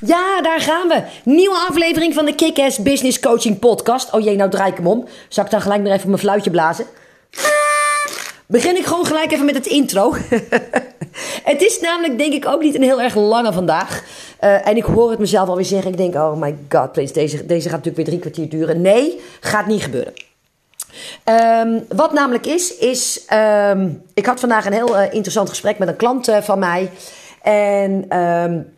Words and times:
Ja, 0.00 0.42
daar 0.42 0.60
gaan 0.60 0.88
we. 0.88 1.02
Nieuwe 1.24 1.66
aflevering 1.68 2.14
van 2.14 2.24
de 2.24 2.34
Kick-Ass 2.34 2.82
Business 2.82 3.20
Coaching 3.20 3.58
Podcast. 3.58 4.12
Oh 4.12 4.20
jee, 4.20 4.36
nou 4.36 4.50
draai 4.50 4.70
ik 4.70 4.76
hem 4.76 4.86
om. 4.86 5.08
Zal 5.28 5.44
ik 5.44 5.50
dan 5.50 5.60
gelijk 5.60 5.82
nog 5.82 5.92
even 5.92 6.08
mijn 6.08 6.20
fluitje 6.20 6.50
blazen? 6.50 6.86
Begin 8.46 8.76
ik 8.76 8.84
gewoon 8.84 9.06
gelijk 9.06 9.32
even 9.32 9.44
met 9.44 9.54
het 9.54 9.66
intro. 9.66 10.14
het 11.52 11.62
is 11.62 11.80
namelijk 11.80 12.18
denk 12.18 12.32
ik 12.32 12.46
ook 12.46 12.60
niet 12.60 12.74
een 12.74 12.82
heel 12.82 13.00
erg 13.00 13.14
lange 13.14 13.52
vandaag. 13.52 14.04
Uh, 14.40 14.66
en 14.68 14.76
ik 14.76 14.84
hoor 14.84 15.10
het 15.10 15.18
mezelf 15.18 15.48
alweer 15.48 15.64
zeggen. 15.64 15.90
Ik 15.90 15.96
denk, 15.96 16.14
oh 16.14 16.40
my 16.40 16.56
god, 16.68 16.92
please, 16.92 17.12
deze, 17.12 17.46
deze 17.46 17.68
gaat 17.68 17.84
natuurlijk 17.84 17.96
weer 17.96 18.04
drie 18.04 18.18
kwartier 18.18 18.48
duren. 18.48 18.80
Nee, 18.80 19.20
gaat 19.40 19.66
niet 19.66 19.82
gebeuren. 19.82 20.12
Um, 21.24 21.84
wat 21.88 22.12
namelijk 22.12 22.46
is, 22.46 22.76
is... 22.76 23.26
Um, 23.70 24.02
ik 24.14 24.26
had 24.26 24.40
vandaag 24.40 24.66
een 24.66 24.72
heel 24.72 24.96
uh, 24.96 25.12
interessant 25.12 25.48
gesprek 25.48 25.78
met 25.78 25.88
een 25.88 25.96
klant 25.96 26.28
uh, 26.28 26.36
van 26.40 26.58
mij. 26.58 26.90
En... 27.42 28.18
Um, 28.18 28.73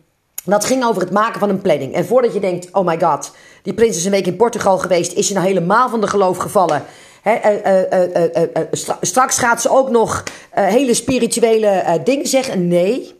dat 0.51 0.65
ging 0.65 0.85
over 0.85 1.01
het 1.01 1.11
maken 1.11 1.39
van 1.39 1.49
een 1.49 1.61
planning. 1.61 1.93
En 1.93 2.05
voordat 2.05 2.33
je 2.33 2.39
denkt, 2.39 2.67
oh 2.71 2.85
my 2.85 2.99
god, 2.99 3.31
die 3.61 3.73
prins 3.73 3.97
is 3.97 4.05
een 4.05 4.11
week 4.11 4.27
in 4.27 4.35
Portugal 4.35 4.77
geweest, 4.77 5.13
is 5.13 5.27
ze 5.27 5.33
nou 5.33 5.45
helemaal 5.45 5.89
van 5.89 6.01
de 6.01 6.07
geloof 6.07 6.37
gevallen. 6.37 6.83
Uh, 7.23 7.33
uh, 7.45 8.61
stra 8.71 8.97
straks 9.01 9.37
gaat 9.37 9.61
ze 9.61 9.69
ook 9.69 9.89
nog 9.89 10.23
hele 10.51 10.93
spirituele 10.93 12.01
dingen 12.03 12.27
zeggen. 12.27 12.67
Nee, 12.67 13.15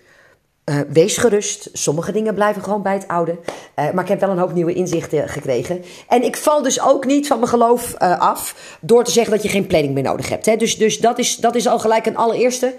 wees 0.90 1.17
gerust. 1.17 1.70
Sommige 1.73 2.12
dingen 2.12 2.34
blijven 2.34 2.63
gewoon 2.63 2.81
bij 2.81 2.94
het 2.94 3.08
oude. 3.08 3.39
maar 3.75 4.03
ik 4.03 4.08
heb 4.08 4.20
wel 4.20 4.30
een 4.30 4.38
hoop 4.38 4.53
nieuwe 4.53 4.73
inzichten 4.73 5.30
gekregen. 5.30 5.84
En 6.08 6.23
ik 6.23 6.38
val 6.38 6.62
dus 6.62 6.81
ook 6.81 7.05
niet 7.05 7.28
van 7.28 7.38
mijn 7.38 7.50
geloof 7.50 7.95
af 7.98 8.55
door 8.81 9.03
te 9.03 9.12
zeggen 9.12 9.34
dat 9.34 9.44
je 9.44 9.50
geen 9.50 9.67
planning 9.67 9.94
meer 9.94 10.03
nodig 10.03 10.30
hebt. 10.30 10.59
Dus, 10.59 10.78
dus 10.78 11.00
dat, 11.00 11.20
is, 11.20 11.36
dat 11.36 11.55
is 11.55 11.67
al 11.67 11.80
gelijk 11.80 12.05
een 12.05 12.17
allereerste. 12.17 12.73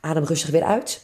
Adem 0.00 0.24
rustig 0.24 0.50
weer 0.50 0.64
uit. 0.64 1.00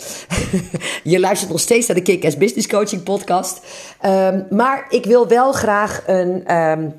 je 1.02 1.20
luistert 1.20 1.50
nog 1.50 1.60
steeds 1.60 1.86
naar 1.86 1.96
de 1.96 2.02
Kick-Ass 2.02 2.36
Business 2.36 2.68
Coaching 2.68 3.02
podcast. 3.02 3.60
Um, 4.05 4.46
maar 4.50 4.86
ik 4.88 5.05
wil 5.05 5.28
wel 5.28 5.52
graag 5.52 6.02
een, 6.06 6.56
um, 6.56 6.94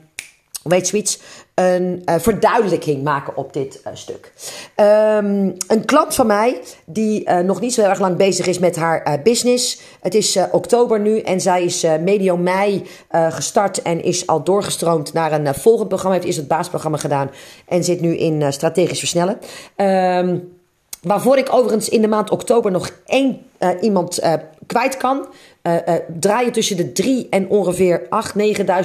weet 0.64 0.88
zoiets, 0.88 1.20
een 1.53 2.02
uh, 2.06 2.16
verduidelijking 2.18 3.03
maken 3.03 3.38
op 3.38 3.53
dit 3.53 3.81
uh, 3.88 3.94
stuk. 3.94 4.34
Um, 4.75 5.56
een 5.68 5.86
klant 5.86 6.16
van 6.16 6.28
mij, 6.28 6.62
die 6.86 7.30
uh, 7.30 7.40
nog 7.40 7.62
niet 7.62 7.73
zo 7.73 7.81
heel 7.81 7.90
erg 7.90 8.00
lang 8.00 8.18
bezig 8.18 8.48
is 8.48 8.59
met 8.59 8.75
haar 8.75 9.22
business. 9.23 9.81
Het 10.02 10.16
is 10.16 10.38
oktober 10.52 11.00
nu 11.00 11.20
en 11.20 11.42
zij 11.42 11.64
is 11.64 11.86
medio 12.02 12.38
mei 12.38 12.84
gestart 13.12 13.81
en 13.81 14.03
is 14.03 14.28
al 14.28 14.44
doorgestroomd 14.44 15.14
naar 15.14 15.31
een 15.31 15.56
volgend 15.56 15.88
programma. 15.88 16.16
Heeft 16.16 16.28
eerst 16.28 16.40
het 16.40 16.48
baasprogramma 16.48 16.98
gedaan 16.98 17.31
en 17.68 17.84
zit 17.84 18.02
nu 18.02 18.18
in 18.18 18.53
strategisch 18.53 19.00
versnellen. 19.00 19.40
Um, 19.75 20.56
Waarvoor 21.02 21.38
ik 21.38 21.53
overigens 21.53 21.90
in 21.90 22.02
de 22.02 22.08
maand 22.08 22.30
oktober 22.30 22.72
nog 22.72 22.92
één 23.06 23.42
uh, 23.59 23.70
iemand 23.81 24.23
uh, 24.23 24.34
kwijt 24.66 24.98
kan. 24.98 25.28
Uh, 25.64 25.73
draaien 26.20 26.52
tussen 26.52 26.78
de 26.78 26.92
3 26.92 27.28
en 27.30 27.50
ongeveer 27.50 28.02
8.000, 28.02 28.08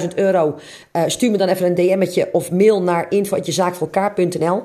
9.000 0.01 0.07
euro. 0.15 0.55
stuur 1.07 1.31
me 1.31 1.37
dan 1.37 1.47
even 1.47 1.65
een 1.65 1.75
DM'tje 1.75 2.29
of 2.31 2.51
mail 2.51 2.81
naar 2.81 3.05
info.jezaakvoorelkaar.nl. 3.09 4.63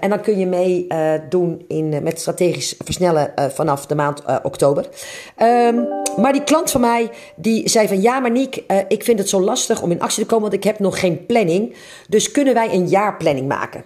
en 0.00 0.10
dan 0.10 0.20
kun 0.20 0.38
je 0.38 0.46
mee 0.46 0.86
doen 1.28 1.64
in, 1.68 2.02
met 2.02 2.20
strategisch 2.20 2.74
versnellen 2.84 3.32
vanaf 3.52 3.86
de 3.86 3.94
maand 3.94 4.22
oktober. 4.42 4.88
Um, 5.42 5.88
maar 6.16 6.32
die 6.32 6.44
klant 6.44 6.70
van 6.70 6.80
mij 6.80 7.10
die 7.36 7.68
zei 7.68 7.88
van 7.88 8.00
ja, 8.00 8.20
maar 8.20 8.30
Niek, 8.30 8.62
ik 8.88 9.04
vind 9.04 9.18
het 9.18 9.28
zo 9.28 9.40
lastig 9.40 9.82
om 9.82 9.90
in 9.90 10.00
actie 10.00 10.22
te 10.22 10.28
komen, 10.28 10.50
want 10.50 10.64
ik 10.64 10.64
heb 10.64 10.78
nog 10.78 11.00
geen 11.00 11.26
planning. 11.26 11.74
Dus 12.08 12.30
kunnen 12.30 12.54
wij 12.54 12.72
een 12.72 12.88
jaarplanning 12.88 13.48
maken? 13.48 13.84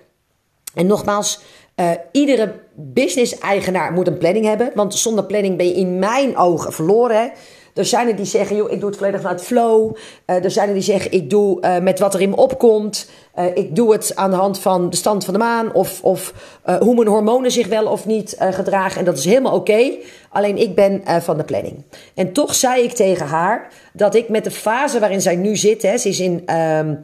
En 0.75 0.87
nogmaals, 0.87 1.41
uh, 1.81 1.91
iedere 2.13 2.53
business-eigenaar 2.75 3.93
moet 3.93 4.07
een 4.07 4.19
planning 4.19 4.45
hebben. 4.45 4.71
Want 4.75 4.95
zonder 4.95 5.25
planning 5.25 5.57
ben 5.57 5.67
je 5.67 5.75
in 5.75 5.99
mijn 5.99 6.37
ogen 6.37 6.73
verloren. 6.73 7.33
Er 7.75 7.85
zijn 7.85 8.09
er 8.09 8.17
die 8.17 8.25
zeggen, 8.25 8.57
joh, 8.57 8.71
ik 8.71 8.81
doe 8.81 8.89
het 8.89 8.99
volledig 8.99 9.21
vanuit 9.21 9.43
flow. 9.43 9.97
Uh, 10.27 10.45
er 10.45 10.51
zijn 10.51 10.69
er 10.69 10.75
die 10.75 10.83
zeggen, 10.83 11.13
ik 11.13 11.31
doe 11.31 11.61
uh, 11.61 11.79
met 11.79 11.99
wat 11.99 12.15
er 12.15 12.21
in 12.21 12.29
me 12.29 12.37
opkomt. 12.37 13.11
Ik 13.55 13.77
doe 13.77 13.93
het 13.93 14.17
aan 14.17 14.31
de 14.31 14.37
hand 14.37 14.59
van 14.59 14.91
de 14.91 14.97
stand 14.97 15.25
van 15.25 15.33
de 15.33 15.39
maan. 15.39 15.75
Of, 15.75 16.03
of 16.03 16.35
hoe 16.81 16.95
mijn 16.95 17.09
hormonen 17.09 17.51
zich 17.51 17.67
wel 17.67 17.87
of 17.87 18.07
niet 18.07 18.37
gedragen. 18.39 18.99
En 18.99 19.05
dat 19.05 19.19
is 19.19 19.25
helemaal 19.25 19.55
oké. 19.55 19.93
Alleen 20.31 20.57
ik 20.57 20.75
ben 20.75 21.03
van 21.23 21.37
de 21.37 21.45
planning. 21.45 21.85
En 22.15 22.33
toch 22.33 22.55
zei 22.55 22.83
ik 22.83 22.93
tegen 22.93 23.27
haar 23.27 23.69
dat 23.93 24.15
ik 24.15 24.29
met 24.29 24.45
de 24.45 24.51
fase 24.51 24.99
waarin 24.99 25.21
zij 25.21 25.37
nu 25.37 25.57
zit. 25.57 25.83
Hè, 25.83 25.99
ze 25.99 26.09
is 26.09 26.21
in 26.21 26.43
ehm, 26.47 26.95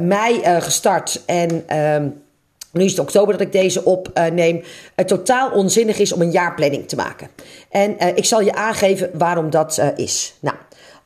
mei 0.00 0.40
gestart 0.60 1.22
en... 1.26 1.64
Ehm, 2.72 2.80
nu 2.80 2.84
is 2.84 2.90
het 2.90 3.00
oktober 3.00 3.32
dat 3.32 3.40
ik 3.46 3.52
deze 3.52 3.84
opneem. 3.84 4.62
het 4.94 5.08
totaal 5.08 5.50
onzinnig 5.50 5.98
is 5.98 6.12
om 6.12 6.20
een 6.20 6.30
jaarplanning 6.30 6.88
te 6.88 6.96
maken. 6.96 7.28
En 7.70 7.96
uh, 7.98 8.08
ik 8.14 8.24
zal 8.24 8.40
je 8.40 8.54
aangeven 8.54 9.10
waarom 9.12 9.50
dat 9.50 9.78
uh, 9.78 9.86
is. 9.96 10.34
Nou, 10.40 10.56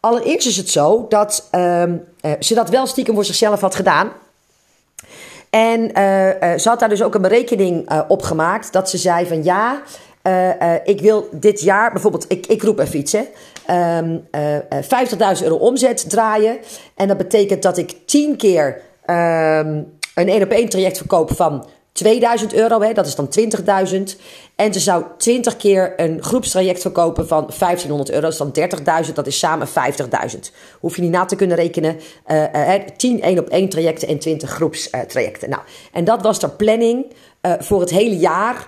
allereerst 0.01 0.47
is 0.47 0.57
het 0.57 0.69
zo 0.69 1.07
dat 1.09 1.49
uh, 1.53 1.83
ze 2.41 2.55
dat 2.55 2.71
wel 2.71 2.87
stiekem 2.87 3.15
voor 3.15 3.25
zichzelf 3.25 3.61
had 3.61 3.75
gedaan. 3.75 4.13
En 5.51 5.91
ze 6.61 6.69
had 6.69 6.81
daar 6.81 6.89
dus 6.89 7.03
ook 7.03 7.15
een 7.15 7.23
berekening 7.23 8.05
op 8.09 8.23
gemaakt. 8.23 8.73
Dat 8.73 8.91
ze 8.91 8.99
zei 8.99 9.27
van 9.27 9.45
ja, 9.45 9.83
ik 10.85 11.01
wil 11.01 11.29
dit 11.33 11.61
jaar 11.61 11.93
bijvoorbeeld, 11.93 12.25
ik, 12.29 12.47
ik 12.47 12.63
roep 12.63 12.79
even 12.79 12.99
iets 12.99 13.13
hè. 13.13 13.25
Um, 13.99 14.29
50.000 15.37 15.43
euro 15.43 15.57
omzet 15.57 16.11
draaien. 16.11 16.59
En 16.95 17.09
dat 17.09 17.17
betekent 17.17 17.63
dat 17.63 17.79
ik 17.79 17.97
10 18.07 18.37
keer 18.37 18.81
um, 19.07 19.96
een 20.17 20.29
één 20.29 20.43
op 20.43 20.51
één 20.51 20.69
traject 20.69 20.97
verkopen 20.97 21.37
van 21.37 21.67
2000 21.93 22.55
euro, 22.55 22.81
hè, 22.81 22.93
dat 22.93 23.07
is 23.07 23.15
dan 23.15 23.29
20.000. 23.29 24.21
En 24.57 24.73
ze 24.73 24.81
zou 24.81 25.05
20 25.19 25.57
keer 25.57 25.93
een 25.97 26.23
groepstraject 26.23 26.81
verkopen 26.81 27.29
van 27.29 27.51
1500 27.59 28.11
euro, 28.11 28.23
dat 28.23 28.33
is 28.33 28.39
dan 28.39 29.05
30.000, 29.07 29.13
dat 29.13 29.27
is 29.27 29.39
samen 29.39 29.69
50.000. 29.69 30.39
Hoef 30.81 30.97
je 30.97 31.03
niet 31.03 31.11
na 31.11 31.25
te 31.25 31.37
kunnen 31.37 31.57
rekenen. 31.57 31.97
Uh, 32.27 32.43
uh, 32.43 32.75
10 32.97 33.23
één 33.23 33.39
op 33.39 33.49
één 33.49 33.69
trajecten 33.69 34.09
en 34.09 34.19
20 34.19 34.51
groepstrajecten. 34.51 35.51
nou, 35.51 35.63
en 35.93 36.05
dat 36.05 36.23
was 36.23 36.41
de 36.41 36.49
planning 36.49 37.07
uh, 37.43 37.53
voor 37.59 37.81
het 37.81 37.91
hele 37.91 38.19
jaar. 38.19 38.67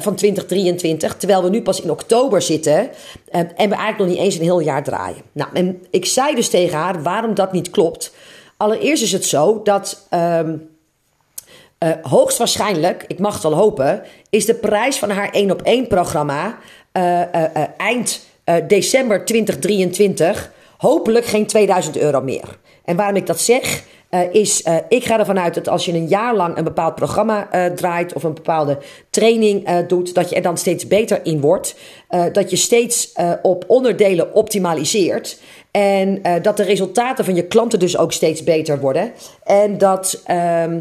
Van 0.00 0.14
2023, 0.14 1.16
terwijl 1.16 1.42
we 1.42 1.48
nu 1.48 1.62
pas 1.62 1.80
in 1.80 1.90
oktober 1.90 2.42
zitten 2.42 2.90
en 3.30 3.48
we 3.54 3.54
eigenlijk 3.56 3.98
nog 3.98 4.08
niet 4.08 4.18
eens 4.18 4.34
een 4.34 4.42
heel 4.42 4.60
jaar 4.60 4.84
draaien. 4.84 5.22
Nou, 5.32 5.50
en 5.52 5.82
ik 5.90 6.06
zei 6.06 6.34
dus 6.34 6.48
tegen 6.48 6.78
haar 6.78 7.02
waarom 7.02 7.34
dat 7.34 7.52
niet 7.52 7.70
klopt. 7.70 8.12
Allereerst 8.56 9.02
is 9.02 9.12
het 9.12 9.24
zo 9.24 9.60
dat 9.62 10.06
um, 10.14 10.69
uh, 11.84 11.90
hoogstwaarschijnlijk, 12.02 13.04
ik 13.06 13.18
mag 13.18 13.32
het 13.32 13.42
wel 13.42 13.54
hopen, 13.54 14.02
is 14.30 14.46
de 14.46 14.54
prijs 14.54 14.98
van 14.98 15.10
haar 15.10 15.30
1 15.30 15.50
op 15.50 15.62
1 15.62 15.86
programma 15.86 16.58
uh, 16.92 17.20
uh, 17.20 17.46
eind 17.76 18.28
december 18.66 19.24
2023 19.24 20.52
hopelijk 20.76 21.24
geen 21.24 21.46
2000 21.46 21.96
euro 21.96 22.20
meer. 22.20 22.58
En 22.84 22.96
waarom 22.96 23.16
ik 23.16 23.26
dat 23.26 23.40
zeg, 23.40 23.84
is 24.32 24.64
ik 24.88 25.04
ga 25.04 25.18
ervan 25.18 25.38
uit 25.38 25.54
dat 25.54 25.68
als 25.68 25.84
je 25.84 25.92
een 25.92 26.06
jaar 26.06 26.34
lang 26.34 26.56
een 26.56 26.64
bepaald 26.64 26.94
programma 26.94 27.48
draait 27.74 28.12
of 28.12 28.22
een 28.22 28.34
bepaalde 28.34 28.78
training 29.10 29.86
doet, 29.86 30.14
dat 30.14 30.28
je 30.28 30.36
er 30.36 30.42
dan 30.42 30.58
steeds 30.58 30.86
beter 30.86 31.20
in 31.22 31.40
wordt. 31.40 31.74
dat 32.32 32.50
je 32.50 32.56
steeds 32.56 33.12
op 33.42 33.64
onderdelen 33.66 34.34
optimaliseert. 34.34 35.40
En 35.70 36.22
dat 36.42 36.56
de 36.56 36.62
resultaten 36.62 37.24
van 37.24 37.34
je 37.34 37.46
klanten 37.46 37.78
dus 37.78 37.96
ook 37.96 38.12
steeds 38.12 38.44
beter 38.44 38.80
worden. 38.80 39.12
En 39.44 39.78
dat. 39.78 40.22
Ehm, 40.24 40.78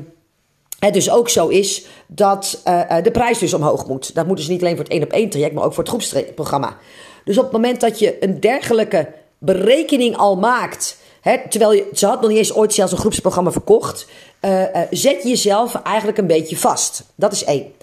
het 0.79 0.93
dus 0.93 1.09
ook 1.09 1.29
zo 1.29 1.47
is 1.47 1.85
dat 2.07 2.61
uh, 2.67 2.81
de 3.03 3.11
prijs 3.11 3.39
dus 3.39 3.53
omhoog 3.53 3.87
moet. 3.87 4.15
Dat 4.15 4.27
moet 4.27 4.37
dus 4.37 4.47
niet 4.47 4.61
alleen 4.61 4.75
voor 4.75 4.83
het 4.83 4.93
één 4.93 5.03
op 5.03 5.11
één 5.11 5.29
traject, 5.29 5.53
maar 5.53 5.63
ook 5.63 5.73
voor 5.73 5.83
het 5.83 5.91
groepsprogramma. 5.91 6.77
Dus 7.23 7.37
op 7.37 7.43
het 7.43 7.51
moment 7.51 7.81
dat 7.81 7.99
je 7.99 8.23
een 8.23 8.39
dergelijke 8.39 9.07
berekening 9.37 10.17
al 10.17 10.35
maakt, 10.35 10.97
hè, 11.21 11.37
terwijl 11.49 11.73
je, 11.73 11.89
ze 11.93 12.05
nog 12.05 12.27
niet 12.27 12.37
eens 12.37 12.53
ooit 12.53 12.73
zelfs 12.73 12.91
een 12.91 12.97
groepsprogramma 12.97 13.51
verkocht, 13.51 14.07
uh, 14.41 14.63
zet 14.89 15.23
je 15.23 15.29
jezelf 15.29 15.75
eigenlijk 15.75 16.17
een 16.17 16.27
beetje 16.27 16.57
vast. 16.57 17.03
Dat 17.15 17.31
is 17.31 17.43
één. 17.43 17.73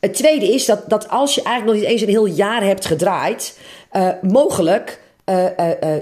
Het 0.00 0.14
tweede 0.14 0.52
is 0.54 0.64
dat, 0.64 0.82
dat 0.88 1.08
als 1.08 1.34
je 1.34 1.42
eigenlijk 1.42 1.76
nog 1.76 1.84
niet 1.84 1.92
eens 1.92 2.02
een 2.02 2.16
heel 2.16 2.26
jaar 2.26 2.62
hebt 2.64 2.84
gedraaid, 2.84 3.58
mogelijk 4.22 5.00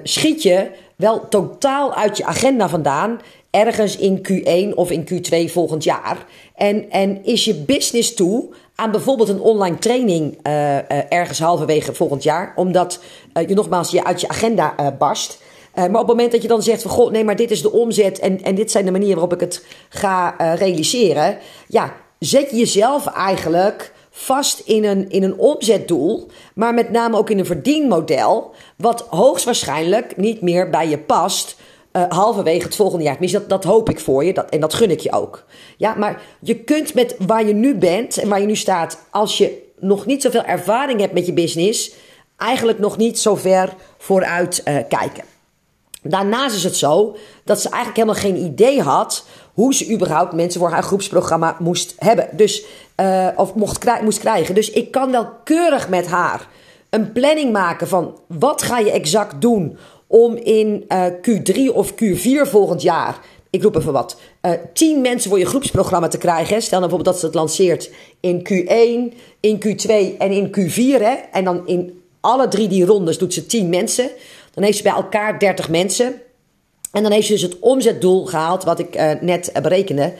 schiet 0.03 0.43
je 0.43 0.71
wel 0.97 1.29
totaal 1.29 1.95
uit 1.95 2.17
je 2.17 2.25
agenda 2.25 2.69
vandaan 2.69 3.21
ergens 3.55 3.97
in 3.97 4.27
Q1 4.29 4.75
of 4.75 4.91
in 4.91 5.09
Q2 5.13 5.53
volgend 5.53 5.85
jaar. 5.85 6.27
En, 6.55 6.91
en 6.91 7.25
is 7.25 7.45
je 7.45 7.55
business 7.55 8.15
toe 8.15 8.49
aan 8.75 8.91
bijvoorbeeld 8.91 9.29
een 9.29 9.41
online 9.41 9.79
training 9.79 10.39
uh, 10.47 10.75
uh, 10.75 10.81
ergens 11.09 11.39
halverwege 11.39 11.95
volgend 11.95 12.23
jaar, 12.23 12.53
omdat 12.57 13.01
uh, 13.35 13.49
je 13.49 13.55
nogmaals 13.55 13.91
je 13.91 14.05
uit 14.05 14.21
je 14.21 14.29
agenda 14.29 14.95
barst. 14.99 15.39
maar 15.75 15.87
op 15.87 15.95
het 15.95 16.07
moment 16.07 16.33
dat 16.33 16.43
je 16.43 16.49
dan 16.49 16.63
zegt 16.63 16.83
van 16.83 16.91
god, 16.91 17.11
nee, 17.11 17.25
maar 17.25 17.37
dit 17.37 17.51
is 17.51 17.63
de 17.63 17.73
omzet 17.73 18.19
en, 18.19 18.43
en 18.43 18.55
dit 18.55 18.71
zijn 18.71 18.85
de 18.85 18.91
manieren 18.91 19.19
waarop 19.19 19.33
ik 19.33 19.41
het 19.41 19.65
ga 19.89 20.35
realiseren, 20.55 21.39
ja, 21.69 21.93
zet 22.19 22.51
je 22.51 22.57
jezelf 22.57 23.07
eigenlijk 23.07 23.93
vast 24.11 24.59
in 24.59 24.85
een, 24.85 25.11
in 25.11 25.23
een 25.23 25.39
omzetdoel, 25.39 26.27
maar 26.55 26.75
met 26.75 26.91
name 26.91 27.17
ook 27.17 27.31
in 27.31 27.39
een 27.39 27.47
verdienmodel, 27.47 28.55
wat 28.77 29.07
hoogstwaarschijnlijk 29.11 30.17
niet 30.17 30.41
meer 30.41 30.71
bij 30.71 30.89
je 30.89 30.99
past 30.99 31.57
uh, 31.97 32.03
halverwege 32.09 32.65
het 32.65 32.77
volgende 32.77 33.05
jaar. 33.05 33.13
Tenminste, 33.13 33.39
dat, 33.39 33.49
dat 33.49 33.65
hoop 33.65 33.91
ik 33.91 34.01
voor 34.01 34.25
je 34.25 34.33
dat, 34.33 34.51
en 34.51 34.61
dat 34.61 34.75
gun 34.75 34.91
ik 34.91 35.01
je 35.01 35.13
ook. 35.13 35.45
Ja, 35.77 35.95
maar 35.95 36.23
je 36.41 36.57
kunt 36.57 36.95
met 36.95 37.17
waar 37.27 37.47
je 37.47 37.55
nu 37.55 37.75
bent 37.75 38.19
en 38.19 38.29
waar 38.29 38.41
je 38.41 38.47
nu 38.47 38.57
staat, 38.57 38.99
als 39.11 39.39
je 39.39 39.63
nog 39.79 40.07
niet 40.07 40.23
zoveel 40.23 40.45
ervaring 40.45 41.01
hebt 41.01 41.13
met 41.13 41.27
je 41.27 41.33
business, 41.33 41.93
eigenlijk 42.37 42.79
nog 42.79 42.97
niet 42.97 43.19
zo 43.19 43.35
ver 43.35 43.75
vooruit 43.99 44.63
uh, 44.65 44.77
kijken. 44.89 45.25
Daarnaast 46.03 46.57
is 46.57 46.65
het 46.65 46.77
zo 46.77 47.17
dat 47.45 47.61
ze 47.61 47.69
eigenlijk 47.69 47.97
helemaal 47.97 48.23
geen 48.23 48.53
idee 48.53 48.83
had 48.83 49.27
hoe 49.53 49.75
ze 49.75 49.93
überhaupt 49.93 50.33
mensen 50.33 50.61
voor 50.61 50.71
haar 50.71 50.83
groepsprogramma 50.83 51.57
moest 51.59 51.95
hebben. 51.99 52.29
Dus, 52.33 52.65
uh, 53.01 53.29
of 53.37 53.55
mocht, 53.55 54.03
moest 54.03 54.19
krijgen. 54.19 54.55
Dus 54.55 54.71
ik 54.71 54.91
kan 54.91 55.11
wel 55.11 55.29
keurig 55.45 55.89
met 55.89 56.07
haar 56.07 56.49
een 56.91 57.13
planning 57.13 57.53
maken 57.53 57.89
van 57.89 58.19
wat 58.27 58.63
ga 58.63 58.79
je 58.79 58.91
exact 58.91 59.41
doen 59.41 59.79
om 60.07 60.37
in 60.37 60.85
uh, 60.89 61.07
Q3 61.07 61.75
of 61.75 61.93
Q4 61.93 62.49
volgend 62.51 62.83
jaar, 62.83 63.21
ik 63.51 63.63
roep 63.63 63.77
even 63.77 63.93
wat, 63.93 64.21
uh, 64.43 64.53
10 64.73 65.01
mensen 65.01 65.31
voor 65.31 65.39
je 65.39 65.47
groepsprogramma 65.47 66.09
te 66.09 66.19
krijgen. 66.19 66.63
Stel 66.63 66.79
nou 66.79 66.91
bijvoorbeeld 66.91 67.15
dat 67.15 67.19
ze 67.19 67.27
het 67.27 67.35
lanceert 67.35 67.91
in 68.21 68.39
Q1, 68.39 69.17
in 69.41 69.63
Q2 69.67 70.19
en 70.19 70.31
in 70.31 70.49
Q4. 70.49 71.03
Hè? 71.03 71.15
En 71.33 71.45
dan 71.45 71.67
in 71.67 72.03
alle 72.21 72.49
drie 72.49 72.69
die 72.69 72.85
rondes 72.85 73.19
doet 73.19 73.35
ze 73.35 73.47
10 73.47 73.69
mensen. 73.69 74.11
Dan 74.55 74.65
heeft 74.65 74.77
ze 74.77 74.83
bij 74.83 74.93
elkaar 74.93 75.39
30 75.39 75.69
mensen. 75.69 76.15
En 76.93 77.03
dan 77.03 77.13
heeft 77.13 77.27
ze 77.27 77.33
dus 77.33 77.43
het 77.43 77.59
omzetdoel 77.59 78.25
gehaald, 78.25 78.65
wat 78.65 78.79
ik 78.79 78.97
uh, 78.97 79.11
net 79.21 79.53
berekende. 79.63 80.13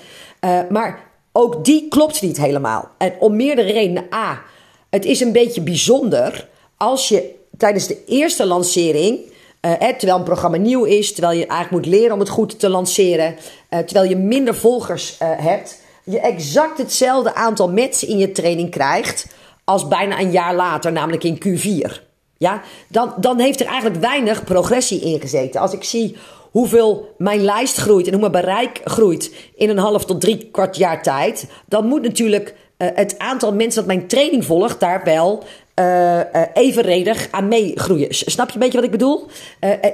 Maar 0.71 1.11
ook 1.33 1.65
die 1.65 1.89
klopt 1.89 2.23
niet 2.23 2.37
helemaal. 2.37 2.91
En 2.99 3.15
om 3.19 3.37
meerdere 3.37 3.73
redenen. 3.73 4.07
A, 4.15 4.43
het 4.91 5.05
is 5.05 5.21
een 5.21 5.33
beetje 5.33 5.61
bijzonder 5.61 6.49
als 6.77 7.09
je 7.09 7.35
tijdens 7.57 7.87
de 7.87 8.05
eerste 8.07 8.47
lancering, 8.47 9.21
hè, 9.69 9.95
terwijl 9.95 10.19
een 10.19 10.25
programma 10.25 10.57
nieuw 10.57 10.85
is, 10.85 11.13
terwijl 11.13 11.39
je 11.39 11.47
eigenlijk 11.47 11.85
moet 11.85 11.95
leren 11.95 12.13
om 12.13 12.19
het 12.19 12.29
goed 12.29 12.59
te 12.59 12.69
lanceren, 12.69 13.37
terwijl 13.69 14.09
je 14.09 14.17
minder 14.17 14.55
volgers 14.55 15.17
hebt, 15.19 15.81
je 16.05 16.21
exact 16.21 16.79
hetzelfde 16.79 17.35
aantal 17.35 17.71
mensen 17.71 18.09
in 18.09 18.19
je 18.19 18.33
training 18.33 18.71
krijgt 18.71 19.27
als 19.65 19.89
bijna 19.89 20.21
een 20.21 20.31
jaar 20.31 20.55
later, 20.55 20.93
namelijk 20.93 21.25
in 21.25 21.39
Q4. 21.45 22.03
Ja, 22.37 22.63
dan, 22.89 23.15
dan 23.17 23.39
heeft 23.39 23.61
er 23.61 23.67
eigenlijk 23.67 24.01
weinig 24.01 24.45
progressie 24.45 25.01
in 25.01 25.21
gezeten. 25.21 25.61
Als 25.61 25.73
ik 25.73 25.85
zie 25.85 26.17
hoeveel 26.51 27.15
mijn 27.19 27.41
lijst 27.41 27.77
groeit 27.77 28.07
en 28.07 28.13
hoe 28.13 28.21
mijn 28.21 28.45
bereik 28.45 28.81
groeit 28.85 29.35
in 29.55 29.69
een 29.69 29.79
half 29.79 30.05
tot 30.05 30.21
drie 30.21 30.49
kwart 30.53 30.77
jaar 30.77 31.03
tijd, 31.03 31.47
dan 31.67 31.87
moet 31.87 32.03
natuurlijk 32.03 32.55
het 32.77 33.19
aantal 33.19 33.53
mensen 33.53 33.85
dat 33.85 33.95
mijn 33.95 34.07
training 34.07 34.45
volgt 34.45 34.81
daar 34.81 35.05
wel 35.05 35.45
uh, 35.81 36.21
evenredig 36.55 37.29
aan 37.31 37.49
meegroeien. 37.49 38.07
Snap 38.11 38.49
je 38.49 38.55
een 38.55 38.61
beetje 38.61 38.77
wat 38.77 38.87
ik 38.87 38.91
bedoel? 38.91 39.27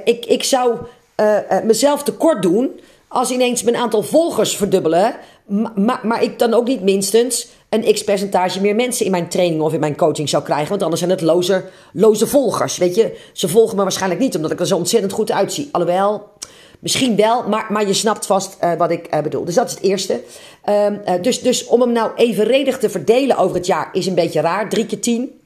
ik, 0.03 0.25
ik 0.25 0.43
zou 0.43 0.77
mezelf 1.63 2.03
tekort 2.03 2.41
doen 2.41 2.79
als 3.07 3.31
ineens 3.31 3.63
mijn 3.63 3.75
aantal 3.75 4.03
volgers 4.03 4.55
verdubbelen, 4.55 5.15
maar, 5.75 5.99
maar 6.03 6.23
ik 6.23 6.39
dan 6.39 6.53
ook 6.53 6.67
niet 6.67 6.81
minstens 6.81 7.47
een 7.69 7.93
x 7.93 8.03
percentage 8.03 8.61
meer 8.61 8.75
mensen 8.75 9.05
in 9.05 9.11
mijn 9.11 9.27
training 9.27 9.61
of 9.61 9.73
in 9.73 9.79
mijn 9.79 9.95
coaching 9.95 10.29
zou 10.29 10.43
krijgen. 10.43 10.69
Want 10.69 10.81
anders 10.81 11.01
zijn 11.01 11.11
het 11.11 11.21
loze, 11.21 11.63
loze 11.93 12.27
volgers. 12.27 12.77
Weet 12.77 12.95
je, 12.95 13.17
ze 13.33 13.47
volgen 13.47 13.75
me 13.75 13.83
waarschijnlijk 13.83 14.21
niet 14.21 14.35
omdat 14.35 14.51
ik 14.51 14.59
er 14.59 14.67
zo 14.67 14.75
ontzettend 14.75 15.11
goed 15.11 15.31
uitzie. 15.31 15.69
Alhoewel, 15.71 16.29
misschien 16.79 17.15
wel, 17.15 17.47
maar, 17.47 17.65
maar 17.69 17.87
je 17.87 17.93
snapt 17.93 18.25
vast 18.25 18.57
wat 18.77 18.91
ik 18.91 19.09
bedoel. 19.23 19.45
Dus 19.45 19.55
dat 19.55 19.67
is 19.67 19.73
het 19.73 19.83
eerste. 19.83 20.21
Uh, 20.69 20.87
dus, 21.21 21.41
dus 21.41 21.65
om 21.65 21.81
hem 21.81 21.91
nou 21.91 22.11
evenredig 22.15 22.77
te 22.77 22.89
verdelen 22.89 23.37
over 23.37 23.55
het 23.55 23.65
jaar 23.65 23.89
is 23.93 24.05
een 24.05 24.15
beetje 24.15 24.41
raar. 24.41 24.69
Drie 24.69 24.85
keer 24.85 24.99
tien. 24.99 25.40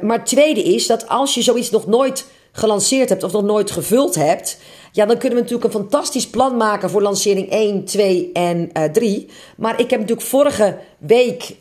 Maar 0.00 0.16
het 0.16 0.26
tweede 0.26 0.62
is 0.62 0.86
dat 0.86 1.08
als 1.08 1.34
je 1.34 1.42
zoiets 1.42 1.70
nog 1.70 1.86
nooit 1.86 2.26
gelanceerd 2.52 3.08
hebt 3.08 3.22
of 3.22 3.32
nog 3.32 3.42
nooit 3.42 3.70
gevuld 3.70 4.14
hebt, 4.14 4.58
ja, 4.92 5.06
dan 5.06 5.18
kunnen 5.18 5.38
we 5.38 5.44
natuurlijk 5.44 5.74
een 5.74 5.80
fantastisch 5.80 6.28
plan 6.28 6.56
maken 6.56 6.90
voor 6.90 7.02
lancering 7.02 7.50
1, 7.50 7.84
2 7.84 8.30
en 8.32 8.70
uh, 8.72 8.84
3. 8.84 9.28
Maar 9.56 9.80
ik 9.80 9.90
heb 9.90 10.00
natuurlijk 10.00 10.26
vorige 10.26 10.78
week 10.98 11.56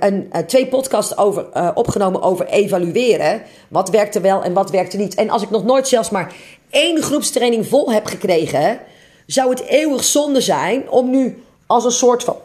een, 0.00 0.32
twee 0.46 0.66
podcasts 0.66 1.16
over, 1.16 1.74
opgenomen 1.74 2.22
over 2.22 2.46
evalueren. 2.46 3.42
Wat 3.68 3.90
werkte 3.90 4.20
wel 4.20 4.42
en 4.42 4.52
wat 4.52 4.70
werkte 4.70 4.96
niet. 4.96 5.14
En 5.14 5.30
als 5.30 5.42
ik 5.42 5.50
nog 5.50 5.64
nooit 5.64 5.88
zelfs 5.88 6.10
maar 6.10 6.34
één 6.70 7.02
groepstraining 7.02 7.66
vol 7.66 7.92
heb 7.92 8.06
gekregen, 8.06 8.80
zou 9.26 9.50
het 9.50 9.60
eeuwig 9.60 10.04
zonde 10.04 10.40
zijn 10.40 10.90
om 10.90 11.10
nu 11.10 11.42
als 11.66 11.84
een 11.84 11.90
soort 11.90 12.24
van 12.24 12.36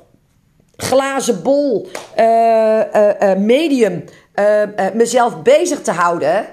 glazen 0.78 1.42
bol 1.42 1.88
medium 3.38 4.04
mezelf 4.94 5.42
bezig 5.42 5.82
te 5.82 5.92
houden. 5.92 6.46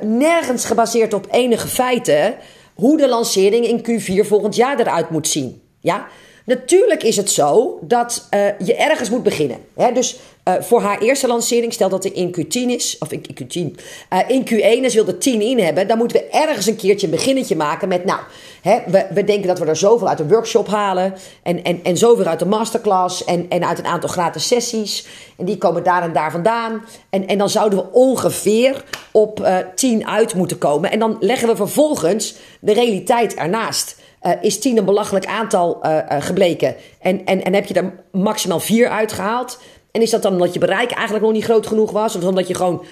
nergens 0.00 0.64
gebaseerd 0.64 1.14
op 1.14 1.26
enige 1.30 1.68
feiten 1.68 2.34
hoe 2.74 2.96
de 2.96 3.08
lancering 3.08 3.66
in 3.66 4.00
Q4 4.00 4.26
volgend 4.26 4.56
jaar 4.56 4.80
eruit 4.80 5.10
moet 5.10 5.28
zien. 5.28 5.62
Ja? 5.80 6.06
Natuurlijk 6.44 7.02
is 7.02 7.16
het 7.16 7.30
zo 7.30 7.78
dat 7.82 8.28
uh, 8.30 8.40
je 8.58 8.74
ergens 8.74 9.10
moet 9.10 9.22
beginnen. 9.22 9.58
Hè? 9.74 9.92
Dus 9.92 10.18
uh, 10.44 10.54
voor 10.60 10.80
haar 10.80 10.98
eerste 10.98 11.26
lancering, 11.26 11.72
stel 11.72 11.88
dat 11.88 12.04
er 12.04 12.14
in 12.14 12.36
Q10 12.36 12.70
is, 12.70 12.96
of 12.98 13.12
in 13.12 13.22
Q10, 13.22 13.82
uh, 14.12 14.18
in 14.28 14.48
Q1 14.50 14.84
en 14.84 14.90
ze 14.90 15.04
wil 15.04 15.06
er 15.06 15.18
10 15.18 15.40
in 15.40 15.58
hebben, 15.58 15.88
dan 15.88 15.98
moeten 15.98 16.16
we 16.16 16.28
ergens 16.30 16.66
een 16.66 16.76
keertje 16.76 17.06
een 17.06 17.12
beginnetje 17.12 17.56
maken 17.56 17.88
met, 17.88 18.04
nou, 18.04 18.20
hè, 18.62 18.78
we, 18.86 19.06
we 19.14 19.24
denken 19.24 19.46
dat 19.46 19.58
we 19.58 19.64
er 19.64 19.76
zoveel 19.76 20.08
uit 20.08 20.18
de 20.18 20.28
workshop 20.28 20.66
halen 20.66 21.14
en, 21.42 21.64
en, 21.64 21.80
en 21.84 21.96
zoveel 21.96 22.24
uit 22.24 22.38
de 22.38 22.46
masterclass 22.46 23.24
en, 23.24 23.46
en 23.48 23.66
uit 23.66 23.78
een 23.78 23.86
aantal 23.86 24.08
gratis 24.08 24.46
sessies. 24.46 25.06
En 25.36 25.44
die 25.44 25.58
komen 25.58 25.82
daar 25.82 26.02
en 26.02 26.12
daar 26.12 26.30
vandaan. 26.30 26.84
En, 27.10 27.26
en 27.26 27.38
dan 27.38 27.50
zouden 27.50 27.78
we 27.78 27.92
ongeveer 27.92 28.84
op 29.10 29.40
uh, 29.40 29.56
10 29.74 30.06
uit 30.06 30.34
moeten 30.34 30.58
komen. 30.58 30.90
En 30.90 30.98
dan 30.98 31.16
leggen 31.20 31.48
we 31.48 31.56
vervolgens 31.56 32.34
de 32.60 32.72
realiteit 32.72 33.34
ernaast. 33.34 33.99
Uh, 34.22 34.32
is 34.40 34.58
10 34.58 34.78
een 34.78 34.84
belachelijk 34.84 35.26
aantal 35.26 35.86
uh, 35.86 35.92
uh, 35.92 36.22
gebleken 36.22 36.74
en, 37.00 37.24
en, 37.24 37.44
en 37.44 37.54
heb 37.54 37.66
je 37.66 37.74
er 37.74 38.04
maximaal 38.12 38.60
4 38.60 38.88
uitgehaald? 38.88 39.60
En 39.90 40.02
is 40.02 40.10
dat 40.10 40.22
dan 40.22 40.32
omdat 40.32 40.52
je 40.52 40.58
bereik 40.58 40.90
eigenlijk 40.90 41.24
nog 41.24 41.34
niet 41.34 41.44
groot 41.44 41.66
genoeg 41.66 41.90
was? 41.90 42.16
Of 42.16 42.24
omdat 42.24 42.48
je 42.48 42.54
gewoon 42.54 42.84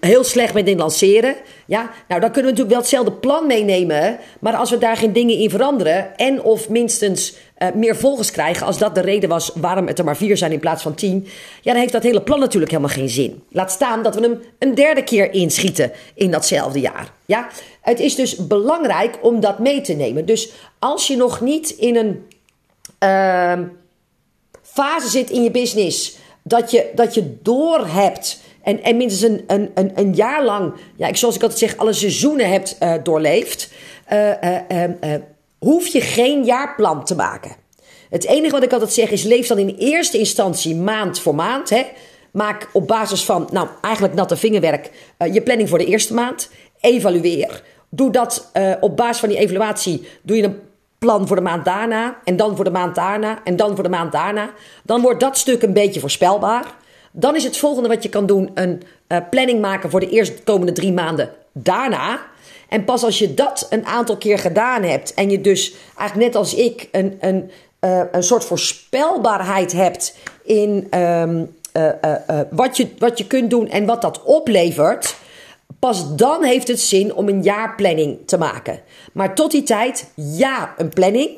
heel 0.00 0.24
slecht 0.24 0.54
bent 0.54 0.68
in 0.68 0.78
lanceren? 0.78 1.34
Ja, 1.66 1.90
nou 2.08 2.20
dan 2.20 2.30
kunnen 2.32 2.52
we 2.52 2.58
natuurlijk 2.58 2.68
wel 2.68 2.78
hetzelfde 2.78 3.12
plan 3.12 3.46
meenemen. 3.46 4.18
Maar 4.40 4.54
als 4.54 4.70
we 4.70 4.78
daar 4.78 4.96
geen 4.96 5.12
dingen 5.12 5.38
in 5.38 5.50
veranderen. 5.50 6.16
En 6.16 6.42
of 6.42 6.68
minstens 6.68 7.34
uh, 7.58 7.68
meer 7.74 7.96
volgers 7.96 8.30
krijgen. 8.30 8.66
Als 8.66 8.78
dat 8.78 8.94
de 8.94 9.00
reden 9.00 9.28
was 9.28 9.50
waarom 9.54 9.86
het 9.86 9.98
er 9.98 10.04
maar 10.04 10.16
vier 10.16 10.36
zijn 10.36 10.52
in 10.52 10.58
plaats 10.58 10.82
van 10.82 10.94
tien. 10.94 11.26
Ja, 11.62 11.72
dan 11.72 11.80
heeft 11.80 11.92
dat 11.92 12.02
hele 12.02 12.22
plan 12.22 12.40
natuurlijk 12.40 12.70
helemaal 12.70 12.94
geen 12.94 13.08
zin. 13.08 13.42
Laat 13.50 13.70
staan 13.70 14.02
dat 14.02 14.14
we 14.14 14.20
hem 14.20 14.40
een 14.58 14.74
derde 14.74 15.04
keer 15.04 15.32
inschieten 15.32 15.92
in 16.14 16.30
datzelfde 16.30 16.80
jaar. 16.80 17.12
Ja, 17.26 17.48
het 17.80 18.00
is 18.00 18.14
dus 18.14 18.46
belangrijk 18.46 19.18
om 19.22 19.40
dat 19.40 19.58
mee 19.58 19.80
te 19.80 19.92
nemen. 19.92 20.26
Dus 20.26 20.52
als 20.78 21.06
je 21.06 21.16
nog 21.16 21.40
niet 21.40 21.70
in 21.70 21.96
een 21.96 22.26
uh, 23.04 23.66
fase 24.62 25.08
zit 25.08 25.30
in 25.30 25.42
je 25.42 25.50
business 25.50 26.18
dat 26.42 26.70
je, 26.70 26.90
dat 26.94 27.14
je 27.14 27.36
door 27.42 27.86
hebt 27.86 28.40
en, 28.66 28.82
en 28.82 28.96
minstens 28.96 29.32
een, 29.32 29.44
een, 29.46 29.70
een, 29.74 29.92
een 29.94 30.14
jaar 30.14 30.44
lang, 30.44 30.72
ja, 30.96 31.14
zoals 31.14 31.34
ik 31.34 31.42
altijd 31.42 31.60
zeg, 31.60 31.76
alle 31.76 31.92
seizoenen 31.92 32.50
hebt 32.50 32.76
uh, 32.82 32.94
doorleefd, 33.02 33.70
uh, 34.12 34.30
uh, 34.68 35.14
hoef 35.58 35.86
je 35.86 36.00
geen 36.00 36.44
jaarplan 36.44 37.04
te 37.04 37.14
maken. 37.14 37.50
Het 38.10 38.26
enige 38.26 38.52
wat 38.52 38.62
ik 38.62 38.72
altijd 38.72 38.92
zeg 38.92 39.10
is: 39.10 39.22
leef 39.22 39.46
dan 39.46 39.58
in 39.58 39.76
eerste 39.78 40.18
instantie 40.18 40.74
maand 40.74 41.20
voor 41.20 41.34
maand. 41.34 41.70
Hè. 41.70 41.82
Maak 42.30 42.68
op 42.72 42.86
basis 42.86 43.24
van, 43.24 43.48
nou, 43.52 43.68
eigenlijk 43.80 44.14
natte 44.14 44.36
vingerwerk, 44.36 44.90
je 45.32 45.42
planning 45.42 45.68
voor 45.68 45.78
de 45.78 45.86
eerste 45.86 46.14
maand. 46.14 46.50
Evalueer. 46.80 47.62
Doe 47.88 48.10
dat 48.10 48.50
op 48.80 48.96
basis 48.96 49.18
van 49.18 49.28
die 49.28 49.38
evaluatie. 49.38 50.08
Doe 50.22 50.36
je 50.36 50.42
een 50.42 50.60
plan 50.98 51.26
voor 51.26 51.36
de 51.36 51.42
maand 51.42 51.64
daarna. 51.64 52.18
En 52.24 52.36
dan 52.36 52.56
voor 52.56 52.64
de 52.64 52.70
maand 52.70 52.94
daarna. 52.94 53.38
En 53.44 53.56
dan 53.56 53.74
voor 53.74 53.84
de 53.84 53.90
maand 53.90 54.12
daarna. 54.12 54.50
Dan 54.84 55.00
wordt 55.00 55.20
dat 55.20 55.36
stuk 55.36 55.62
een 55.62 55.72
beetje 55.72 56.00
voorspelbaar. 56.00 56.64
Dan 57.18 57.36
is 57.36 57.44
het 57.44 57.56
volgende 57.56 57.88
wat 57.88 58.02
je 58.02 58.08
kan 58.08 58.26
doen 58.26 58.50
een 58.54 58.82
uh, 59.08 59.18
planning 59.30 59.60
maken 59.60 59.90
voor 59.90 60.00
de 60.00 60.08
eerste 60.08 60.42
komende 60.44 60.72
drie 60.72 60.92
maanden 60.92 61.30
daarna. 61.52 62.20
En 62.68 62.84
pas 62.84 63.02
als 63.02 63.18
je 63.18 63.34
dat 63.34 63.66
een 63.70 63.86
aantal 63.86 64.16
keer 64.16 64.38
gedaan 64.38 64.82
hebt 64.82 65.14
en 65.14 65.30
je 65.30 65.40
dus 65.40 65.74
eigenlijk 65.96 66.28
net 66.28 66.36
als 66.36 66.54
ik 66.54 66.88
een, 66.92 67.16
een, 67.20 67.50
uh, 67.80 68.02
een 68.12 68.22
soort 68.22 68.44
voorspelbaarheid 68.44 69.72
hebt 69.72 70.16
in 70.42 70.98
um, 71.00 71.54
uh, 71.76 71.90
wat, 72.50 72.76
je, 72.76 72.88
wat 72.98 73.18
je 73.18 73.26
kunt 73.26 73.50
doen 73.50 73.68
en 73.68 73.86
wat 73.86 74.02
dat 74.02 74.22
oplevert 74.22 75.16
Pas 75.78 76.16
dan 76.16 76.44
heeft 76.44 76.68
het 76.68 76.80
zin 76.80 77.14
om 77.14 77.28
een 77.28 77.42
jaarplanning 77.42 78.18
te 78.26 78.38
maken. 78.38 78.80
Maar 79.12 79.34
tot 79.34 79.50
die 79.50 79.62
tijd, 79.62 80.10
ja, 80.14 80.74
een 80.76 80.88
planning. 80.88 81.30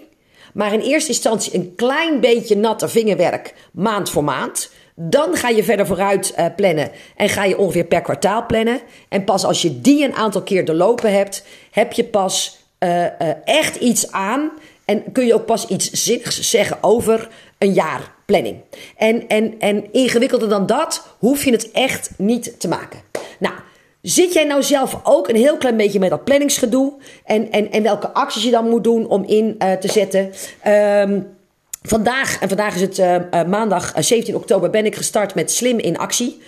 Maar 0.53 0.73
in 0.73 0.81
eerste 0.81 1.09
instantie 1.09 1.55
een 1.55 1.75
klein 1.77 2.21
beetje 2.21 2.57
natte 2.57 2.89
vingerwerk, 2.89 3.55
maand 3.73 4.11
voor 4.11 4.25
maand. 4.25 4.71
Dan 5.01 5.37
ga 5.37 5.49
je 5.49 5.65
verder 5.65 5.87
vooruit 5.87 6.35
uh, 6.39 6.47
plannen 6.57 6.91
en 7.17 7.29
ga 7.29 7.45
je 7.45 7.59
ongeveer 7.59 7.85
per 7.85 8.01
kwartaal 8.01 8.47
plannen. 8.47 8.81
En 9.09 9.25
pas 9.25 9.45
als 9.45 9.63
je 9.63 9.81
die 9.81 10.05
een 10.05 10.15
aantal 10.15 10.43
keer 10.43 10.65
doorlopen 10.65 11.13
hebt, 11.13 11.45
heb 11.71 11.93
je 11.93 12.05
pas 12.05 12.59
uh, 12.79 13.03
uh, 13.03 13.09
echt 13.45 13.77
iets 13.77 14.13
aan. 14.13 14.51
En 14.85 15.13
kun 15.13 15.27
je 15.27 15.35
ook 15.35 15.47
pas 15.47 15.67
iets 15.67 15.91
zinnigs 15.91 16.51
zeggen 16.51 16.79
over 16.81 17.29
een 17.59 17.73
jaarplanning. 17.73 18.57
En, 18.97 19.29
en, 19.29 19.55
en 19.59 19.93
ingewikkelder 19.93 20.49
dan 20.49 20.67
dat 20.67 21.07
hoef 21.19 21.45
je 21.45 21.51
het 21.51 21.71
echt 21.71 22.11
niet 22.17 22.61
te 22.61 22.69
maken. 22.69 23.01
Nou, 23.39 23.55
Zit 24.03 24.33
jij 24.33 24.45
nou 24.45 24.63
zelf 24.63 25.01
ook 25.03 25.29
een 25.29 25.37
heel 25.37 25.57
klein 25.57 25.77
beetje 25.77 25.99
met 25.99 26.11
dat 26.11 26.25
planningsgedoe? 26.25 26.93
En, 27.25 27.51
en, 27.51 27.71
en 27.71 27.83
welke 27.83 28.13
acties 28.13 28.43
je 28.43 28.51
dan 28.51 28.69
moet 28.69 28.85
doen 28.85 29.09
om 29.09 29.25
in 29.25 29.59
te 29.59 29.89
zetten? 29.89 30.33
Um, 30.67 31.38
Vandaag, 31.83 32.41
en 32.41 32.49
vandaag 32.49 32.75
is 32.75 32.81
het 32.81 32.99
uh, 32.99 33.15
uh, 33.15 33.45
maandag 33.45 33.93
17 33.97 34.35
oktober, 34.35 34.71
ben 34.71 34.87
ik 34.87 34.97
gestart 34.97 35.35
met 35.35 35.51
Slim 35.51 35.79
in 35.79 35.99
Actie. 35.99 36.41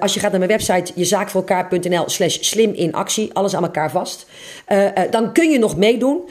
Als 0.00 0.14
je 0.14 0.20
gaat 0.20 0.30
naar 0.30 0.38
mijn 0.38 0.50
website 0.50 0.92
jezaakvoorelkaar.nl 0.94 2.08
slash 2.08 2.38
slim 2.40 2.72
in 2.72 2.94
actie, 2.94 3.30
alles 3.32 3.56
aan 3.56 3.62
elkaar 3.62 3.90
vast. 3.90 4.26
dan 5.10 5.32
kun 5.32 5.50
je 5.50 5.58
nog 5.58 5.76
meedoen. 5.76 6.28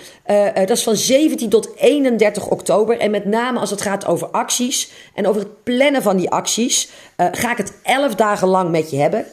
dat 0.54 0.70
is 0.70 0.84
van 0.84 0.96
17 0.96 1.50
tot 1.50 1.70
31 1.75 2.48
oktober. 2.48 3.00
En 3.00 3.12
met 3.12 3.25
name 3.25 3.60
als 3.60 3.70
het 3.70 3.82
gaat 3.82 4.06
over 4.06 4.28
acties 4.28 4.92
en 5.14 5.28
over 5.28 5.42
het 5.42 5.64
plannen 5.64 6.02
van 6.02 6.18
die 6.18 6.30
acties, 6.30 6.90
ga 7.32 7.52
ik 7.52 7.58
het 7.58 7.74
11 7.84 8.16
dagen 8.16 8.48
lang 8.48 8.72
met 8.72 8.90
je 8.90 8.98
hebben. 8.98 9.25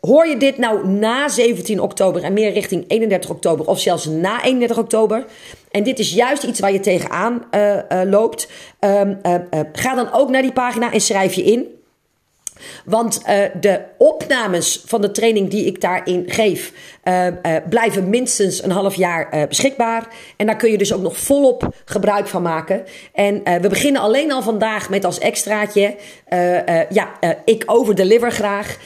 Hoor 0.00 0.26
je 0.26 0.36
dit 0.36 0.58
nou 0.58 0.88
na 0.88 1.28
17 1.28 1.80
oktober 1.80 2.22
en 2.22 2.32
meer 2.32 2.52
richting 2.52 2.84
31 2.88 3.30
oktober 3.30 3.66
of 3.66 3.80
zelfs 3.80 4.04
na 4.04 4.42
31 4.42 4.78
oktober? 4.78 5.24
En 5.70 5.82
dit 5.82 5.98
is 5.98 6.12
juist 6.12 6.42
iets 6.42 6.60
waar 6.60 6.72
je 6.72 6.80
tegenaan 6.80 7.44
uh, 7.50 7.80
loopt. 8.04 8.48
Um, 8.80 9.18
uh, 9.22 9.34
ga 9.72 9.94
dan 9.94 10.12
ook 10.12 10.30
naar 10.30 10.42
die 10.42 10.52
pagina 10.52 10.92
en 10.92 11.00
schrijf 11.00 11.34
je 11.34 11.42
in. 11.42 11.75
Want 12.84 13.22
uh, 13.28 13.44
de 13.60 13.80
opnames 13.98 14.82
van 14.86 15.00
de 15.00 15.10
training 15.10 15.50
die 15.50 15.64
ik 15.64 15.80
daarin 15.80 16.24
geef, 16.26 16.72
uh, 17.04 17.26
uh, 17.26 17.32
blijven 17.68 18.10
minstens 18.10 18.62
een 18.62 18.70
half 18.70 18.94
jaar 18.94 19.46
beschikbaar. 19.48 20.08
En 20.36 20.46
daar 20.46 20.56
kun 20.56 20.70
je 20.70 20.78
dus 20.78 20.92
ook 20.92 21.02
nog 21.02 21.16
volop 21.16 21.68
gebruik 21.84 22.26
van 22.26 22.42
maken. 22.42 22.84
En 23.12 23.42
we 23.60 23.68
beginnen 23.68 24.02
alleen 24.02 24.32
al 24.32 24.42
vandaag 24.42 24.90
met 24.90 25.04
als 25.04 25.18
extraatje, 25.18 25.96
ja, 26.90 27.10
ik 27.44 27.62
overdeliver 27.66 28.32
graag. 28.32 28.78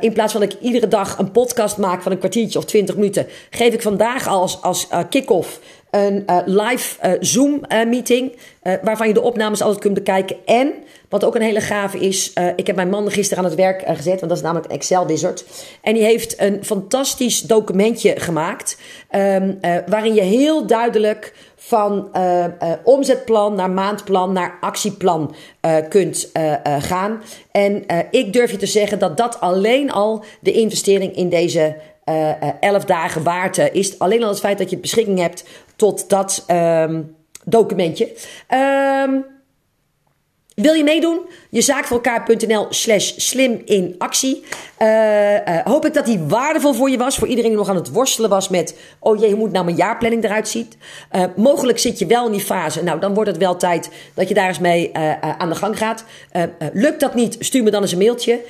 in 0.00 0.12
plaats 0.12 0.32
van 0.32 0.40
dat 0.40 0.52
ik 0.52 0.60
iedere 0.60 0.88
dag 0.88 1.18
een 1.18 1.30
podcast 1.30 1.76
maak 1.76 2.02
van 2.02 2.12
een 2.12 2.18
kwartiertje 2.18 2.58
of 2.58 2.64
twintig 2.64 2.94
minuten, 2.94 3.26
geef 3.50 3.74
ik 3.74 3.82
vandaag 3.82 4.28
als, 4.28 4.62
als 4.62 4.88
kick-off 5.08 5.60
een 5.92 6.24
uh, 6.26 6.38
live 6.44 7.06
uh, 7.06 7.12
Zoom 7.20 7.60
uh, 7.68 7.84
meeting. 7.84 8.36
waarvan 8.82 9.08
je 9.08 9.14
de 9.14 9.22
opnames 9.22 9.62
altijd 9.62 9.80
kunt 9.80 9.94
bekijken. 9.94 10.36
En 10.44 10.72
wat 11.08 11.24
ook 11.24 11.34
een 11.34 11.42
hele 11.42 11.60
gave 11.60 11.98
is. 11.98 12.32
ik 12.56 12.66
heb 12.66 12.76
mijn 12.76 12.88
man 12.88 13.10
gisteren 13.10 13.44
aan 13.44 13.50
het 13.50 13.58
werk 13.58 13.82
gezet. 13.86 14.20
Want 14.20 14.20
dat 14.20 14.36
is 14.36 14.42
namelijk 14.42 14.66
een 14.66 14.76
Excel 14.76 15.06
wizard. 15.06 15.44
En 15.82 15.94
die 15.94 16.02
heeft 16.02 16.40
een 16.40 16.64
fantastisch 16.64 17.40
documentje 17.40 18.20
gemaakt. 18.20 18.78
Um, 19.10 19.58
waarin 19.86 20.14
je 20.14 20.20
heel 20.20 20.66
duidelijk 20.66 21.34
van 21.56 22.10
omzetplan 22.84 23.54
naar 23.54 23.70
maandplan 23.70 24.32
naar 24.32 24.58
actieplan 24.60 25.34
kunt 25.88 26.30
gaan. 26.78 27.22
En 27.50 27.84
ik 28.10 28.32
durf 28.32 28.50
je 28.50 28.56
te 28.56 28.66
zeggen 28.66 28.98
dat 28.98 29.16
dat 29.16 29.40
alleen 29.40 29.90
al 29.90 30.24
de 30.40 30.52
investering 30.52 31.16
in 31.16 31.28
deze 31.28 31.76
uh, 32.04 32.60
elf 32.60 32.84
dagen 32.84 33.22
waard 33.22 33.58
is. 33.58 33.98
Alleen 33.98 34.22
al 34.22 34.28
het 34.28 34.40
feit 34.40 34.58
dat 34.58 34.70
je 34.70 34.78
beschikking 34.78 35.18
hebt 35.18 35.44
tot 35.82 36.08
dat 36.08 36.44
um, 36.50 37.16
documentje. 37.44 38.12
Um, 39.08 39.24
wil 40.54 40.74
je 40.74 40.84
meedoen? 40.84 41.20
Jezaakvoorelkaar.nl 41.50 42.66
slash 42.70 43.12
slim 43.16 43.62
in 43.64 43.94
actie. 43.98 44.44
Uh, 44.78 45.32
uh, 45.32 45.38
hoop 45.64 45.86
ik 45.86 45.94
dat 45.94 46.06
die 46.06 46.18
waardevol 46.18 46.72
voor 46.72 46.90
je 46.90 46.98
was. 46.98 47.16
Voor 47.16 47.28
iedereen 47.28 47.50
die 47.50 47.58
nog 47.58 47.68
aan 47.68 47.76
het 47.76 47.92
worstelen 47.92 48.30
was 48.30 48.48
met... 48.48 48.76
oh 48.98 49.20
jee, 49.20 49.30
hoe 49.30 49.38
moet 49.38 49.52
nou 49.52 49.64
mijn 49.64 49.76
jaarplanning 49.76 50.24
eruit 50.24 50.48
zien? 50.48 50.72
Uh, 51.12 51.22
mogelijk 51.36 51.78
zit 51.78 51.98
je 51.98 52.06
wel 52.06 52.26
in 52.26 52.32
die 52.32 52.40
fase. 52.40 52.82
Nou, 52.82 53.00
dan 53.00 53.14
wordt 53.14 53.30
het 53.30 53.38
wel 53.38 53.56
tijd 53.56 53.90
dat 54.14 54.28
je 54.28 54.34
daar 54.34 54.48
eens 54.48 54.58
mee 54.58 54.96
aan 55.38 55.48
de 55.48 55.54
gang 55.54 55.78
gaat. 55.78 56.04
lukt 56.72 57.00
dat 57.00 57.14
niet, 57.14 57.36
stuur 57.38 57.62
me 57.62 57.70
dan 57.70 57.82
eens 57.82 57.92
een 57.92 57.98
mailtje. 57.98 58.40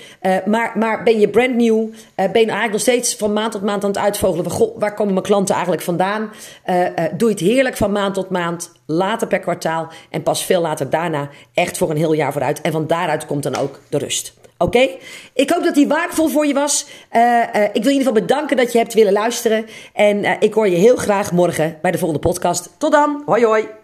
maar, 0.47 0.73
maar 0.78 1.02
ben 1.02 1.21
je 1.21 1.28
brand 1.28 1.54
new? 1.54 1.88
ben 2.14 2.26
je 2.26 2.32
eigenlijk 2.32 2.73
nog 2.73 2.80
steeds 2.80 3.16
van 3.16 3.32
maand 3.32 3.52
tot 3.52 3.62
maand 3.62 3.85
aan 3.85 3.90
het 3.90 3.99
uitvogelen... 3.99 4.50
Goh, 4.50 4.78
waar 4.78 4.94
komen 4.94 5.12
mijn 5.12 5.26
klanten 5.26 5.54
eigenlijk 5.54 5.85
vandaan? 5.85 6.30
doe 7.16 7.28
je 7.28 7.35
het 7.35 7.40
heerlijk 7.40 7.76
van 7.76 7.92
maand 7.92 8.14
tot 8.14 8.30
maand 8.30 8.73
later 8.87 9.27
per 9.27 9.39
kwartaal 9.39 9.89
en 10.11 10.23
pas 10.23 10.45
veel 10.45 10.61
later 10.61 10.91
daarna 10.91 11.29
echt 11.55 11.79
voor 11.79 11.91
een 11.91 11.97
heel 11.97 12.12
jaar 12.12 12.33
vooruit. 12.33 12.61
En 12.61 12.73
van 12.73 12.87
daaruit 12.87 13.27
komt 13.27 13.43
dan 13.43 13.57
ook 13.57 13.81
de 13.89 13.99
rust. 13.99 14.35
Oké? 14.59 14.89
Ik 15.35 15.51
hoop 15.51 15.65
dat 15.65 15.75
die 15.75 15.89
waardevol 15.89 16.29
voor 16.29 16.47
je 16.47 16.55
was. 16.55 16.87
Uh, 17.12 17.23
uh, 17.23 17.65
ik 17.65 17.83
wil 17.83 17.93
in 17.93 17.99
ieder 17.99 18.07
geval 18.07 18.12
bedanken 18.12 18.57
dat 18.57 18.73
je 18.73 18.79
hebt 18.79 18.95
willen 18.95 19.12
luisteren. 19.12 19.67
En 19.93 20.19
uh, 20.19 20.31
ik 20.39 20.55
hoor 20.55 20.69
je 20.69 20.77
heel 20.77 20.97
graag 20.97 21.33
morgen 21.33 21.79
bij 21.83 21.91
de 21.91 21.99
volgende 21.99 22.29
podcast. 22.29 22.75
Tot 22.79 22.93
dan. 22.93 23.23
Hoi 23.27 23.45
hoi. 23.45 23.82